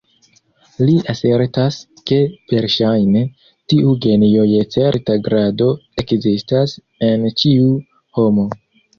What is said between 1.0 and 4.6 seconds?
asertas, ke, verŝajne, tiu genio